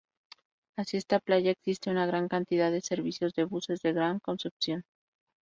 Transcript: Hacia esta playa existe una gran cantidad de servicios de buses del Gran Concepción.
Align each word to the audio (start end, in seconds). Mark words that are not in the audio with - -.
Hacia 0.79 0.97
esta 0.97 1.19
playa 1.19 1.51
existe 1.51 1.91
una 1.91 2.07
gran 2.07 2.27
cantidad 2.27 2.71
de 2.71 2.81
servicios 2.81 3.33
de 3.35 3.43
buses 3.43 3.83
del 3.83 3.93
Gran 3.93 4.17
Concepción. 4.17 4.83